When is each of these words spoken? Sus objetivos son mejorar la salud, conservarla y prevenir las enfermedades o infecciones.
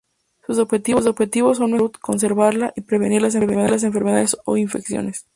Sus 0.47 0.57
objetivos 0.57 1.03
son 1.03 1.27
mejorar 1.27 1.49
la 1.49 1.53
salud, 1.69 1.91
conservarla 2.01 2.73
y 2.75 2.81
prevenir 2.81 3.21
las 3.21 3.35
enfermedades 3.35 4.35
o 4.45 4.57
infecciones. 4.57 5.27